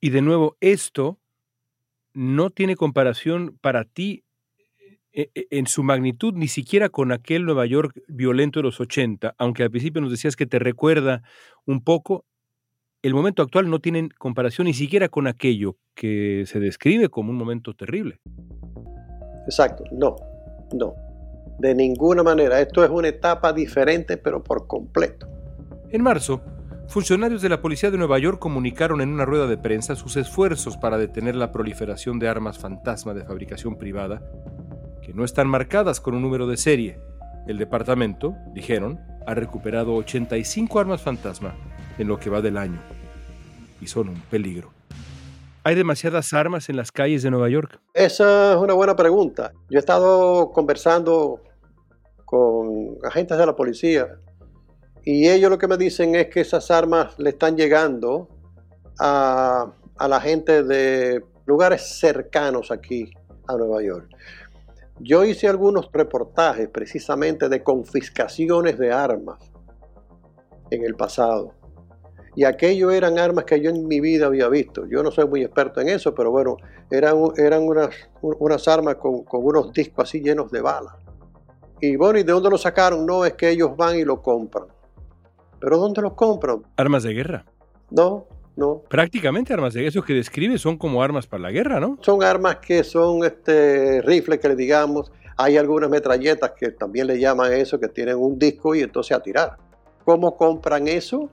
Y 0.00 0.10
de 0.10 0.20
nuevo, 0.20 0.56
esto 0.60 1.18
no 2.12 2.50
tiene 2.50 2.76
comparación 2.76 3.56
para 3.60 3.84
ti 3.84 4.24
e, 5.12 5.30
e, 5.34 5.46
en 5.50 5.66
su 5.66 5.84
magnitud, 5.84 6.34
ni 6.34 6.48
siquiera 6.48 6.88
con 6.88 7.12
aquel 7.12 7.44
Nueva 7.44 7.66
York 7.66 8.02
violento 8.08 8.58
de 8.58 8.64
los 8.64 8.80
80, 8.80 9.34
aunque 9.38 9.62
al 9.62 9.70
principio 9.70 10.02
nos 10.02 10.10
decías 10.10 10.34
que 10.34 10.46
te 10.46 10.58
recuerda 10.58 11.22
un 11.64 11.82
poco, 11.82 12.24
el 13.02 13.14
momento 13.14 13.42
actual 13.42 13.70
no 13.70 13.78
tiene 13.78 14.08
comparación 14.18 14.66
ni 14.66 14.74
siquiera 14.74 15.08
con 15.08 15.28
aquello 15.28 15.76
que 15.94 16.44
se 16.46 16.58
describe 16.58 17.08
como 17.08 17.30
un 17.30 17.36
momento 17.36 17.74
terrible. 17.74 18.20
Exacto, 19.46 19.84
no, 19.92 20.16
no, 20.72 20.94
de 21.58 21.74
ninguna 21.74 22.22
manera. 22.22 22.60
Esto 22.60 22.84
es 22.84 22.90
una 22.90 23.08
etapa 23.08 23.52
diferente, 23.52 24.16
pero 24.16 24.42
por 24.42 24.66
completo. 24.66 25.28
En 25.90 26.02
marzo, 26.02 26.42
funcionarios 26.88 27.42
de 27.42 27.48
la 27.48 27.60
Policía 27.60 27.90
de 27.90 27.98
Nueva 27.98 28.18
York 28.18 28.38
comunicaron 28.38 29.00
en 29.00 29.10
una 29.10 29.24
rueda 29.24 29.46
de 29.46 29.56
prensa 29.56 29.96
sus 29.96 30.16
esfuerzos 30.16 30.76
para 30.76 30.98
detener 30.98 31.36
la 31.36 31.52
proliferación 31.52 32.18
de 32.18 32.28
armas 32.28 32.58
fantasma 32.58 33.14
de 33.14 33.24
fabricación 33.24 33.76
privada, 33.76 34.22
que 35.02 35.14
no 35.14 35.24
están 35.24 35.48
marcadas 35.48 36.00
con 36.00 36.14
un 36.14 36.22
número 36.22 36.46
de 36.46 36.56
serie. 36.56 36.98
El 37.46 37.58
departamento, 37.58 38.34
dijeron, 38.54 39.00
ha 39.26 39.34
recuperado 39.34 39.94
85 39.94 40.80
armas 40.80 41.02
fantasma 41.02 41.54
en 41.98 42.08
lo 42.08 42.18
que 42.18 42.30
va 42.30 42.40
del 42.40 42.56
año. 42.56 42.80
Y 43.80 43.86
son 43.86 44.08
un 44.08 44.20
peligro. 44.30 44.72
¿Hay 45.66 45.74
demasiadas 45.74 46.34
armas 46.34 46.68
en 46.68 46.76
las 46.76 46.92
calles 46.92 47.22
de 47.22 47.30
Nueva 47.30 47.48
York? 47.48 47.80
Esa 47.94 48.52
es 48.52 48.58
una 48.58 48.74
buena 48.74 48.94
pregunta. 48.94 49.50
Yo 49.70 49.78
he 49.78 49.80
estado 49.80 50.52
conversando 50.52 51.40
con 52.26 52.98
agentes 53.02 53.38
de 53.38 53.46
la 53.46 53.56
policía 53.56 54.18
y 55.04 55.26
ellos 55.26 55.50
lo 55.50 55.56
que 55.56 55.66
me 55.66 55.78
dicen 55.78 56.16
es 56.16 56.28
que 56.28 56.42
esas 56.42 56.70
armas 56.70 57.18
le 57.18 57.30
están 57.30 57.56
llegando 57.56 58.28
a, 59.00 59.72
a 59.96 60.08
la 60.08 60.20
gente 60.20 60.62
de 60.62 61.24
lugares 61.46 61.98
cercanos 61.98 62.70
aquí 62.70 63.10
a 63.48 63.56
Nueva 63.56 63.82
York. 63.82 64.10
Yo 65.00 65.24
hice 65.24 65.48
algunos 65.48 65.88
reportajes 65.90 66.68
precisamente 66.68 67.48
de 67.48 67.62
confiscaciones 67.62 68.78
de 68.78 68.92
armas 68.92 69.38
en 70.70 70.84
el 70.84 70.94
pasado. 70.94 71.54
Y 72.36 72.44
aquello 72.44 72.90
eran 72.90 73.18
armas 73.18 73.44
que 73.44 73.60
yo 73.60 73.70
en 73.70 73.86
mi 73.86 74.00
vida 74.00 74.26
había 74.26 74.48
visto. 74.48 74.86
Yo 74.86 75.02
no 75.02 75.10
soy 75.10 75.26
muy 75.28 75.42
experto 75.42 75.80
en 75.80 75.88
eso, 75.88 76.14
pero 76.14 76.30
bueno, 76.30 76.56
eran, 76.90 77.16
eran 77.36 77.62
unas, 77.62 77.90
unas 78.20 78.66
armas 78.66 78.96
con, 78.96 79.24
con 79.24 79.44
unos 79.44 79.72
discos 79.72 80.08
así 80.08 80.20
llenos 80.20 80.50
de 80.50 80.60
balas. 80.60 80.94
Y 81.80 81.96
bueno, 81.96 82.18
¿y 82.18 82.22
de 82.22 82.32
dónde 82.32 82.50
lo 82.50 82.58
sacaron? 82.58 83.06
No, 83.06 83.24
es 83.24 83.34
que 83.34 83.50
ellos 83.50 83.76
van 83.76 83.98
y 83.98 84.04
lo 84.04 84.22
compran. 84.22 84.66
¿Pero 85.60 85.78
dónde 85.78 86.02
los 86.02 86.14
compran? 86.14 86.62
Armas 86.76 87.02
de 87.02 87.12
guerra. 87.12 87.44
No, 87.90 88.26
no. 88.56 88.82
Prácticamente 88.88 89.52
armas 89.52 89.74
de 89.74 89.80
guerra. 89.80 89.88
Esos 89.90 90.04
que 90.04 90.14
describe 90.14 90.58
son 90.58 90.76
como 90.76 91.02
armas 91.02 91.26
para 91.26 91.42
la 91.42 91.50
guerra, 91.50 91.80
¿no? 91.80 91.98
Son 92.00 92.22
armas 92.22 92.56
que 92.56 92.84
son 92.84 93.24
este, 93.24 94.02
rifles 94.02 94.40
que 94.40 94.48
le 94.48 94.56
digamos. 94.56 95.12
Hay 95.36 95.56
algunas 95.56 95.90
metralletas 95.90 96.52
que 96.52 96.70
también 96.70 97.06
le 97.06 97.18
llaman 97.18 97.52
eso, 97.52 97.78
que 97.78 97.88
tienen 97.88 98.16
un 98.16 98.38
disco 98.38 98.74
y 98.74 98.80
entonces 98.80 99.16
a 99.16 99.20
tirar. 99.20 99.56
¿Cómo 100.04 100.36
compran 100.36 100.86
eso? 100.86 101.30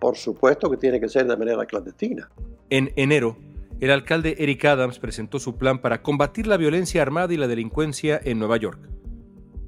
Por 0.00 0.16
supuesto 0.16 0.70
que 0.70 0.76
tiene 0.76 0.98
que 0.98 1.08
ser 1.08 1.26
de 1.26 1.36
manera 1.36 1.66
clandestina. 1.66 2.30
En 2.70 2.92
enero, 2.96 3.36
el 3.80 3.90
alcalde 3.90 4.36
Eric 4.38 4.64
Adams 4.64 4.98
presentó 4.98 5.38
su 5.38 5.56
plan 5.56 5.80
para 5.80 6.02
combatir 6.02 6.46
la 6.46 6.56
violencia 6.56 7.02
armada 7.02 7.32
y 7.32 7.36
la 7.36 7.48
delincuencia 7.48 8.20
en 8.22 8.38
Nueva 8.38 8.56
York. 8.56 8.80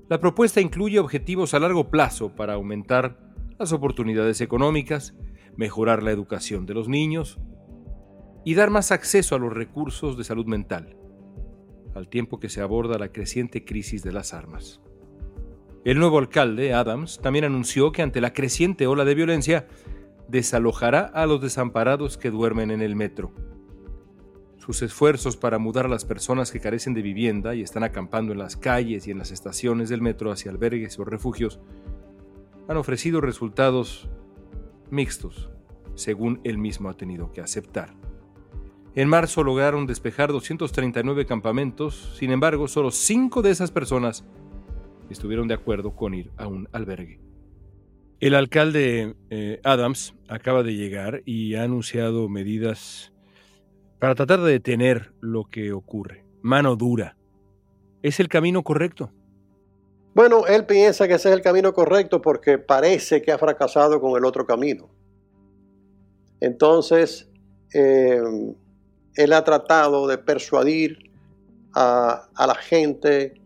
La 0.08 0.20
propuesta 0.20 0.60
incluye 0.60 0.98
objetivos 0.98 1.54
a 1.54 1.58
largo 1.58 1.88
plazo 1.88 2.34
para 2.34 2.54
aumentar 2.54 3.18
las 3.58 3.72
oportunidades 3.72 4.40
económicas, 4.40 5.14
mejorar 5.56 6.02
la 6.02 6.10
educación 6.10 6.66
de 6.66 6.74
los 6.74 6.88
niños 6.88 7.38
y 8.44 8.54
dar 8.54 8.70
más 8.70 8.90
acceso 8.90 9.34
a 9.34 9.38
los 9.38 9.52
recursos 9.52 10.18
de 10.18 10.24
salud 10.24 10.46
mental, 10.46 10.96
al 11.94 12.08
tiempo 12.08 12.40
que 12.40 12.48
se 12.48 12.60
aborda 12.60 12.98
la 12.98 13.12
creciente 13.12 13.64
crisis 13.64 14.02
de 14.02 14.12
las 14.12 14.34
armas. 14.34 14.80
El 15.84 15.98
nuevo 15.98 16.18
alcalde, 16.18 16.74
Adams, 16.74 17.18
también 17.20 17.44
anunció 17.44 17.92
que 17.92 18.02
ante 18.02 18.20
la 18.20 18.32
creciente 18.32 18.86
ola 18.86 19.04
de 19.04 19.14
violencia, 19.14 19.66
desalojará 20.32 21.02
a 21.12 21.26
los 21.26 21.42
desamparados 21.42 22.16
que 22.16 22.30
duermen 22.30 22.70
en 22.70 22.80
el 22.80 22.96
metro. 22.96 23.32
Sus 24.56 24.80
esfuerzos 24.80 25.36
para 25.36 25.58
mudar 25.58 25.84
a 25.84 25.90
las 25.90 26.06
personas 26.06 26.50
que 26.50 26.58
carecen 26.58 26.94
de 26.94 27.02
vivienda 27.02 27.54
y 27.54 27.60
están 27.60 27.84
acampando 27.84 28.32
en 28.32 28.38
las 28.38 28.56
calles 28.56 29.06
y 29.06 29.10
en 29.10 29.18
las 29.18 29.30
estaciones 29.30 29.90
del 29.90 30.00
metro 30.00 30.32
hacia 30.32 30.50
albergues 30.50 30.98
o 30.98 31.04
refugios 31.04 31.60
han 32.66 32.78
ofrecido 32.78 33.20
resultados 33.20 34.08
mixtos, 34.90 35.50
según 35.96 36.40
él 36.44 36.56
mismo 36.56 36.88
ha 36.88 36.96
tenido 36.96 37.30
que 37.30 37.42
aceptar. 37.42 37.92
En 38.94 39.10
marzo 39.10 39.44
lograron 39.44 39.86
despejar 39.86 40.32
239 40.32 41.26
campamentos, 41.26 42.16
sin 42.18 42.30
embargo, 42.30 42.68
solo 42.68 42.90
cinco 42.90 43.42
de 43.42 43.50
esas 43.50 43.70
personas 43.70 44.24
estuvieron 45.10 45.46
de 45.46 45.54
acuerdo 45.54 45.94
con 45.94 46.14
ir 46.14 46.30
a 46.38 46.46
un 46.46 46.70
albergue. 46.72 47.31
El 48.22 48.36
alcalde 48.36 49.16
eh, 49.30 49.60
Adams 49.64 50.14
acaba 50.28 50.62
de 50.62 50.76
llegar 50.76 51.22
y 51.26 51.56
ha 51.56 51.64
anunciado 51.64 52.28
medidas 52.28 53.12
para 53.98 54.14
tratar 54.14 54.42
de 54.42 54.52
detener 54.52 55.12
lo 55.20 55.50
que 55.50 55.72
ocurre. 55.72 56.24
Mano 56.40 56.76
dura. 56.76 57.16
¿Es 58.00 58.20
el 58.20 58.28
camino 58.28 58.62
correcto? 58.62 59.10
Bueno, 60.14 60.46
él 60.46 60.66
piensa 60.66 61.08
que 61.08 61.14
ese 61.14 61.30
es 61.30 61.34
el 61.34 61.42
camino 61.42 61.74
correcto 61.74 62.22
porque 62.22 62.58
parece 62.58 63.22
que 63.22 63.32
ha 63.32 63.38
fracasado 63.38 64.00
con 64.00 64.16
el 64.16 64.24
otro 64.24 64.46
camino. 64.46 64.88
Entonces, 66.38 67.28
eh, 67.74 68.22
él 69.16 69.32
ha 69.32 69.42
tratado 69.42 70.06
de 70.06 70.18
persuadir 70.18 71.10
a, 71.74 72.28
a 72.36 72.46
la 72.46 72.54
gente 72.54 73.41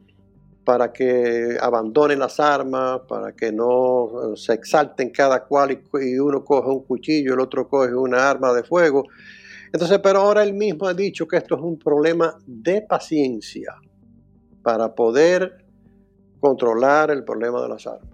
para 0.67 0.93
que 0.93 1.57
abandonen 1.61 2.19
las 2.19 2.41
armas, 2.41 3.03
para 3.09 3.31
que 3.37 3.53
no 3.53 4.35
se 4.35 4.53
exalten 4.53 5.11
cada 5.11 5.45
cual 5.45 5.81
y, 6.01 6.19
uno 6.19 6.45
coge 6.45 6.69
un 6.69 6.83
cuchillo, 6.83 7.35
el 7.35 7.41
otro 7.41 7.69
coge 7.69 7.95
una 7.95 8.29
arma 8.29 8.53
de 8.53 8.65
fuego. 8.65 9.05
Entonces, 9.73 10.01
pero 10.01 10.23
ahora 10.23 10.43
él 10.43 10.55
mismo 10.55 10.89
ha 10.89 10.93
dicho 10.93 11.29
que 11.29 11.37
esto 11.37 11.55
es 11.55 11.61
un 11.61 11.79
problema 11.79 12.37
de 12.45 12.83
paciencia 12.83 13.77
para 14.61 14.93
poder 14.93 15.65
controlar 16.41 17.13
el 17.13 17.23
problema 17.23 17.63
de 17.63 17.69
las 17.69 17.87
armas. 17.87 18.11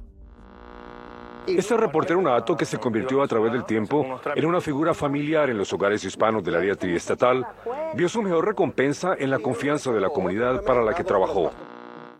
Este 1.47 1.75
reportero 1.75 2.21
nato 2.21 2.55
que 2.55 2.67
se 2.67 2.77
convirtió 2.77 3.23
a 3.23 3.29
través 3.29 3.51
del 3.51 3.65
tiempo 3.65 4.21
en 4.37 4.45
una 4.45 4.61
figura 4.61 4.93
familiar 4.93 5.49
en 5.49 5.57
los 5.57 5.73
hogares 5.73 6.05
hispanos 6.05 6.45
del 6.45 6.57
área 6.57 6.75
triestatal, 6.75 7.47
vio 7.95 8.11
su 8.11 8.21
mejor 8.21 8.45
recompensa 8.45 9.15
en 9.19 9.31
la 9.31 9.39
confianza 9.39 9.91
de 9.91 10.03
la 10.03 10.11
comunidad 10.11 10.63
para 10.65 10.83
la 10.83 10.93
que 10.93 11.03
trabajó. 11.03 11.51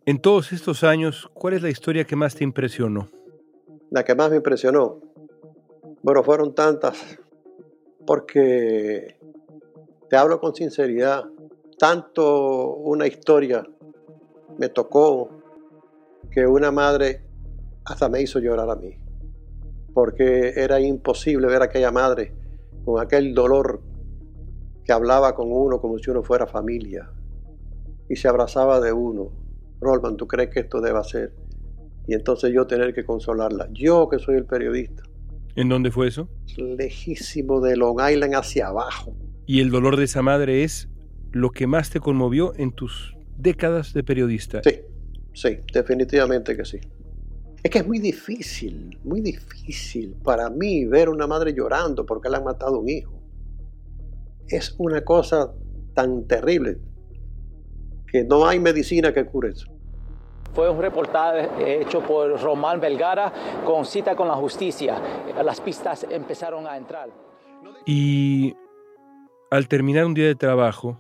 En 0.05 0.21
todos 0.21 0.53
estos 0.53 0.83
años, 0.83 1.31
¿cuál 1.33 1.55
es 1.55 1.63
la 1.63 1.71
historia 1.71 2.03
que 2.03 2.17
más 2.17 2.35
te 2.35 2.43
impresionó? 2.43 3.09
La 3.89 4.03
que 4.03 4.17
más 4.17 4.31
me 4.31 4.37
impresionó, 4.39 4.99
bueno, 6.03 6.25
fueron 6.25 6.57
tantas, 6.57 7.21
porque 8.05 9.17
te 10.11 10.17
hablo 10.17 10.41
con 10.41 10.57
sinceridad, 10.57 11.23
tanto 11.79 12.75
una 12.75 13.07
historia 13.07 13.65
me 14.59 14.69
tocó 14.71 15.31
que 16.33 16.49
una 16.49 16.73
madre 16.73 17.23
hasta 17.85 18.09
me 18.09 18.21
hizo 18.23 18.41
llorar 18.41 18.71
a 18.71 18.75
mí, 18.75 18.99
porque 19.95 20.55
era 20.57 20.81
imposible 20.81 21.47
ver 21.47 21.63
a 21.63 21.67
aquella 21.67 21.93
madre 21.93 22.35
con 22.85 23.01
aquel 23.01 23.35
dolor 23.35 23.81
que 24.85 24.93
hablaba 24.93 25.37
con 25.37 25.53
uno 25.53 25.81
como 25.81 25.97
si 25.99 26.11
uno 26.11 26.25
fuera 26.25 26.49
familia 26.49 27.09
y 28.09 28.17
se 28.17 28.27
abrazaba 28.27 28.81
de 28.81 28.93
uno 28.93 29.42
Rolman, 29.83 30.17
¿tú 30.17 30.27
crees 30.27 30.51
que 30.51 30.61
esto 30.61 30.81
deba 30.81 31.03
ser? 31.05 31.35
Y 32.07 32.15
entonces 32.15 32.53
yo 32.55 32.67
tener 32.67 32.95
que 32.95 33.05
consolarla. 33.05 33.69
Yo 33.73 34.09
que 34.09 34.19
soy 34.19 34.37
el 34.37 34.47
periodista. 34.47 35.03
¿En 35.55 35.69
dónde 35.69 35.91
fue 35.91 36.09
eso? 36.09 36.29
Lejísimo 36.57 37.61
de 37.61 37.77
Long 37.77 38.01
Island 38.01 38.35
hacia 38.35 38.69
abajo. 38.69 39.15
¿Y 39.47 39.61
el 39.61 39.71
dolor 39.71 39.97
de 39.97 40.05
esa 40.05 40.23
madre 40.23 40.65
es 40.65 40.89
lo 41.33 41.51
que 41.51 41.67
más 41.67 41.91
te 41.91 42.01
conmovió 42.01 42.55
en 42.57 42.73
tus 42.73 43.17
décadas 43.37 43.93
de 43.93 44.03
periodista? 44.03 44.63
Sí, 44.65 44.81
sí, 45.35 45.59
definitivamente 45.73 46.57
que 46.57 46.65
sí. 46.65 46.79
Es 47.63 47.71
que 47.71 47.79
es 47.79 47.87
muy 47.87 47.99
difícil, 47.99 48.99
muy 49.05 49.21
difícil 49.21 50.17
para 50.25 50.51
mí 50.51 50.85
ver 50.85 51.09
una 51.09 51.27
madre 51.27 51.55
llorando 51.55 52.05
porque 52.05 52.29
le 52.29 52.37
han 52.37 52.45
matado 52.45 52.77
a 52.77 52.79
un 52.79 52.89
hijo. 52.89 53.23
Es 54.49 54.75
una 54.79 55.03
cosa 55.05 55.53
tan 55.95 56.27
terrible 56.27 56.79
que 58.11 58.25
no 58.25 58.47
hay 58.47 58.59
medicina 58.59 59.13
que 59.15 59.25
cure 59.25 59.51
eso. 59.51 59.72
Fue 60.55 60.69
un 60.69 60.81
reportaje 60.81 61.81
hecho 61.81 62.01
por 62.01 62.41
Román 62.41 62.81
Vergara 62.81 63.33
con 63.65 63.87
cita 63.87 64.15
con 64.15 64.29
la 64.29 64.35
justicia. 64.35 64.97
Las 65.43 65.61
pistas 65.61 66.07
empezaron 66.09 66.67
a 66.67 66.77
entrar. 66.77 67.09
Y 67.87 68.55
al 69.51 69.69
terminar 69.69 70.05
un 70.05 70.15
día 70.15 70.27
de 70.27 70.35
trabajo, 70.35 70.99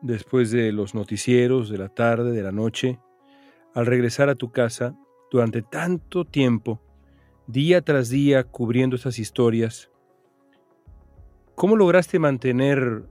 después 0.00 0.50
de 0.50 0.70
los 0.70 0.94
noticieros, 0.94 1.68
de 1.70 1.78
la 1.78 1.88
tarde, 1.88 2.32
de 2.32 2.42
la 2.42 2.52
noche, 2.52 3.00
al 3.74 3.86
regresar 3.86 4.28
a 4.28 4.34
tu 4.34 4.52
casa, 4.52 4.94
durante 5.30 5.62
tanto 5.62 6.24
tiempo, 6.24 6.80
día 7.46 7.82
tras 7.82 8.08
día 8.08 8.44
cubriendo 8.44 8.96
esas 8.96 9.18
historias, 9.18 9.90
¿cómo 11.54 11.76
lograste 11.76 12.18
mantener 12.18 13.04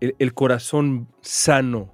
el, 0.00 0.34
corazón 0.34 1.08
sano? 1.20 1.91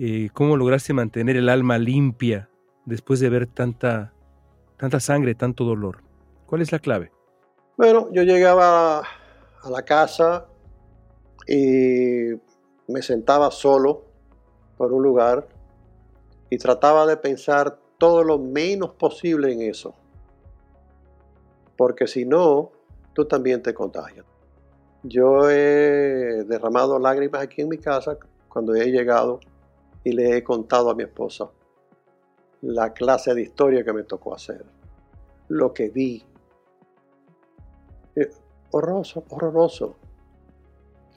Eh, 0.00 0.30
¿Cómo 0.32 0.56
lograste 0.56 0.92
mantener 0.92 1.36
el 1.36 1.48
alma 1.48 1.76
limpia 1.76 2.48
después 2.84 3.18
de 3.18 3.30
ver 3.30 3.48
tanta, 3.48 4.12
tanta 4.76 5.00
sangre, 5.00 5.34
tanto 5.34 5.64
dolor? 5.64 6.02
¿Cuál 6.46 6.62
es 6.62 6.70
la 6.70 6.78
clave? 6.78 7.10
Bueno, 7.76 8.08
yo 8.12 8.22
llegaba 8.22 9.00
a 9.00 9.70
la 9.70 9.82
casa 9.82 10.46
y 11.48 12.28
me 12.86 13.02
sentaba 13.02 13.50
solo 13.50 14.04
por 14.76 14.92
un 14.92 15.02
lugar 15.02 15.48
y 16.48 16.58
trataba 16.58 17.04
de 17.04 17.16
pensar 17.16 17.80
todo 17.98 18.22
lo 18.22 18.38
menos 18.38 18.90
posible 18.90 19.52
en 19.52 19.62
eso. 19.62 19.96
Porque 21.76 22.06
si 22.06 22.24
no, 22.24 22.70
tú 23.14 23.24
también 23.24 23.64
te 23.64 23.74
contagias. 23.74 24.24
Yo 25.02 25.50
he 25.50 26.44
derramado 26.44 27.00
lágrimas 27.00 27.42
aquí 27.42 27.62
en 27.62 27.68
mi 27.68 27.78
casa 27.78 28.16
cuando 28.48 28.76
he 28.76 28.92
llegado 28.92 29.40
y 30.08 30.12
le 30.12 30.38
he 30.38 30.42
contado 30.42 30.88
a 30.88 30.94
mi 30.94 31.02
esposa 31.02 31.50
la 32.62 32.94
clase 32.94 33.34
de 33.34 33.42
historia 33.42 33.84
que 33.84 33.92
me 33.92 34.04
tocó 34.04 34.34
hacer, 34.34 34.64
lo 35.48 35.74
que 35.74 35.90
vi. 35.90 36.24
Eh, 38.16 38.30
horroroso, 38.70 39.24
horroroso, 39.28 39.96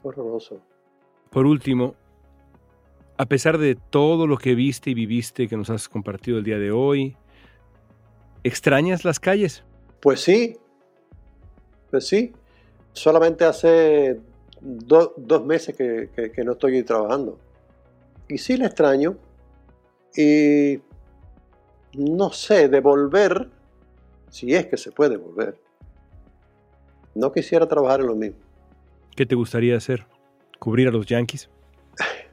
horroroso. 0.02 0.60
Por 1.30 1.46
último, 1.46 1.94
a 3.16 3.24
pesar 3.24 3.56
de 3.56 3.76
todo 3.76 4.26
lo 4.26 4.36
que 4.36 4.54
viste 4.54 4.90
y 4.90 4.94
viviste 4.94 5.48
que 5.48 5.56
nos 5.56 5.70
has 5.70 5.88
compartido 5.88 6.36
el 6.36 6.44
día 6.44 6.58
de 6.58 6.70
hoy, 6.70 7.16
¿extrañas 8.44 9.06
las 9.06 9.18
calles? 9.18 9.64
Pues 10.00 10.20
sí, 10.20 10.58
pues 11.90 12.06
sí. 12.06 12.32
Solamente 12.92 13.46
hace 13.46 14.20
dos 14.60 15.44
meses 15.46 15.74
que, 15.74 16.30
que, 16.30 16.44
no 16.44 16.52
estoy 16.52 16.82
trabajando. 16.82 17.38
Y 18.32 18.38
sí 18.38 18.56
la 18.56 18.66
extraño. 18.66 19.18
Y 20.16 20.80
no 21.94 22.32
sé, 22.32 22.68
devolver, 22.68 23.50
si 24.30 24.54
es 24.54 24.66
que 24.66 24.78
se 24.78 24.90
puede 24.90 25.18
volver. 25.18 25.58
No 27.14 27.30
quisiera 27.30 27.68
trabajar 27.68 28.00
en 28.00 28.06
lo 28.06 28.14
mismo. 28.14 28.38
¿Qué 29.14 29.26
te 29.26 29.34
gustaría 29.34 29.76
hacer? 29.76 30.06
¿Cubrir 30.58 30.88
a 30.88 30.90
los 30.90 31.06
Yankees? 31.06 31.48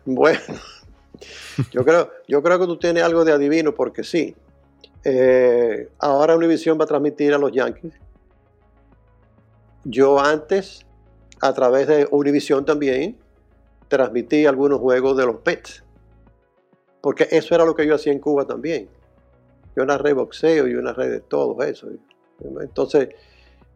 Bueno, 0.05 0.39
yo 1.71 1.85
creo, 1.85 2.09
yo 2.27 2.41
creo 2.41 2.57
que 2.57 2.65
tú 2.65 2.77
tienes 2.77 3.03
algo 3.03 3.25
de 3.25 3.33
adivino 3.33 3.75
porque 3.75 4.03
sí. 4.03 4.33
Eh, 5.03 5.89
ahora 5.99 6.35
Univision 6.35 6.79
va 6.79 6.85
a 6.85 6.88
transmitir 6.88 7.33
a 7.33 7.38
los 7.38 7.51
Yankees. 7.51 7.93
Yo 9.83 10.19
antes, 10.19 10.85
a 11.41 11.53
través 11.53 11.88
de 11.88 12.07
Univision 12.09 12.65
también, 12.65 13.17
transmití 13.89 14.45
algunos 14.45 14.79
juegos 14.79 15.17
de 15.17 15.25
los 15.25 15.35
Pets. 15.41 15.83
Porque 17.01 17.27
eso 17.31 17.55
era 17.55 17.65
lo 17.65 17.75
que 17.75 17.88
yo 17.88 17.95
hacía 17.95 18.12
en 18.12 18.19
Cuba 18.19 18.45
también. 18.45 18.89
Yo 19.75 19.85
narré 19.85 20.13
boxeo 20.13 20.67
y 20.67 20.75
una 20.75 20.93
red 20.93 21.12
de 21.12 21.19
todo 21.21 21.62
eso. 21.63 21.88
Entonces, 22.62 23.09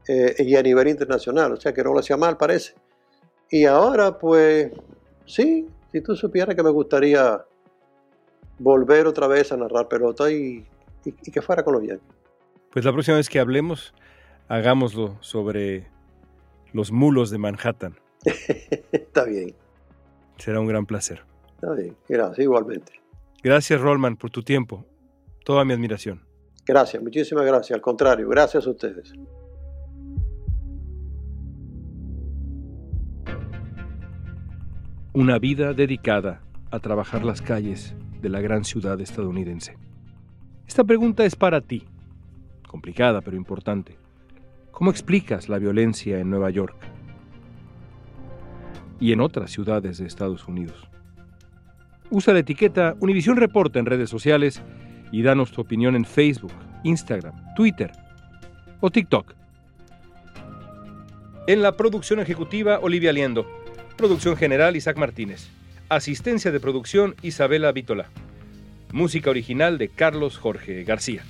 eh, 0.08 0.36
y 0.40 0.56
a 0.56 0.62
nivel 0.62 0.88
internacional, 0.90 1.54
o 1.54 1.58
sea 1.58 1.74
que 1.74 1.84
no 1.84 1.94
lo 1.94 2.00
hacía 2.00 2.18
mal, 2.18 2.38
parece. 2.38 2.74
Y 3.50 3.66
ahora, 3.66 4.18
pues, 4.18 4.72
sí, 5.26 5.68
si 5.92 6.02
tú 6.02 6.16
supieras 6.16 6.56
que 6.56 6.64
me 6.64 6.72
gustaría 6.72 7.46
volver 8.60 9.08
otra 9.08 9.28
vez 9.28 9.52
a 9.52 9.58
narrar 9.58 9.88
pelota 9.88 10.32
y, 10.32 10.66
que 11.04 11.42
fuera 11.42 11.64
con 11.64 11.74
los 11.74 11.84
Yankees. 11.84 12.08
Pues 12.72 12.86
la 12.86 12.92
próxima 12.92 13.18
vez 13.18 13.30
que 13.30 13.40
hablemos, 13.40 13.94
hagámoslo 14.48 15.18
sobre 15.22 15.88
los 16.72 16.92
mulos 16.92 17.30
de 17.30 17.38
Manhattan. 17.38 17.96
Está 18.92 19.26
bien. 19.26 19.54
Será 20.38 20.60
un 20.60 20.68
gran 20.68 20.86
placer. 20.86 21.24
Está 21.56 21.74
bien, 21.74 21.96
gracias, 22.10 22.40
igualmente. 22.40 23.03
Gracias, 23.44 23.82
Rollman, 23.82 24.16
por 24.16 24.30
tu 24.32 24.42
tiempo. 24.42 24.86
Toda 25.44 25.66
mi 25.66 25.74
admiración. 25.74 26.22
Gracias, 26.66 27.04
muchísimas 27.04 27.46
gracias. 27.46 27.76
Al 27.76 27.82
contrario, 27.82 28.30
gracias 28.30 28.66
a 28.66 28.70
ustedes. 28.70 29.14
Una 35.12 35.38
vida 35.40 35.74
dedicada 35.74 36.42
a 36.72 36.80
trabajar 36.80 37.26
las 37.26 37.42
calles 37.42 37.94
de 38.22 38.30
la 38.30 38.40
gran 38.40 38.64
ciudad 38.64 39.00
estadounidense. 39.02 39.78
Esta 40.66 40.86
pregunta 40.86 41.26
es 41.26 41.36
para 41.36 41.60
ti, 41.60 41.86
complicada 42.68 43.22
pero 43.22 43.36
importante. 43.36 43.98
¿Cómo 44.72 44.90
explicas 44.90 45.50
la 45.50 45.60
violencia 45.60 46.18
en 46.18 46.30
Nueva 46.30 46.50
York 46.50 46.78
y 49.00 49.12
en 49.12 49.20
otras 49.20 49.52
ciudades 49.52 49.98
de 49.98 50.08
Estados 50.08 50.48
Unidos? 50.48 50.90
Usa 52.14 52.32
la 52.32 52.42
etiqueta 52.42 52.96
Univision 53.00 53.38
Reporta 53.38 53.80
en 53.80 53.88
redes 53.88 54.08
sociales 54.08 54.62
y 55.12 55.24
danos 55.24 55.52
tu 55.52 55.62
opinión 55.62 55.96
en 55.96 56.06
Facebook, 56.06 56.54
Instagram, 56.84 57.34
Twitter 57.56 57.92
o 58.82 58.92
TikTok. 58.92 59.34
En 61.48 61.64
la 61.64 61.76
producción 61.76 62.20
ejecutiva, 62.20 62.78
Olivia 62.84 63.12
Liendo. 63.12 63.48
Producción 63.98 64.38
general, 64.38 64.76
Isaac 64.76 64.96
Martínez. 64.96 65.50
Asistencia 65.90 66.52
de 66.52 66.60
producción, 66.60 67.16
Isabela 67.24 67.72
Vítola. 67.72 68.06
Música 68.92 69.32
original 69.32 69.80
de 69.80 69.90
Carlos 69.90 70.38
Jorge 70.38 70.84
García. 70.84 71.24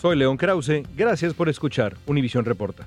Soy 0.00 0.16
León 0.16 0.36
Krause. 0.36 0.84
Gracias 0.96 1.34
por 1.34 1.48
escuchar 1.48 1.96
Univisión 2.06 2.44
Reporta. 2.44 2.86